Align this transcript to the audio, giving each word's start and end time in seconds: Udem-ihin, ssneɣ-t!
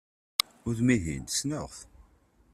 Udem-ihin, 0.67 1.23
ssneɣ-t! 1.33 1.77